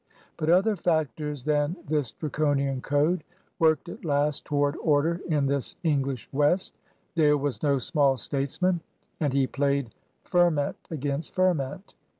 But 0.35 0.49
other 0.49 0.75
factors 0.75 1.43
than 1.43 1.75
this 1.87 2.11
Draco^an 2.11 2.81
code 2.81 3.23
worked 3.59 3.87
at 3.87 4.03
last 4.03 4.45
toward 4.45 4.75
order 4.77 5.21
in 5.27 5.45
this 5.45 5.77
English 5.83 6.27
West. 6.31 6.75
Dale 7.15 7.37
was 7.37 7.61
no 7.61 7.77
small 7.77 8.17
statesman, 8.17 8.81
and 9.19 9.31
he 9.31 9.45
played 9.45 9.93
fer 10.23 10.49
ment 10.49 10.75
against 10.89 11.35
ferment. 11.35 11.93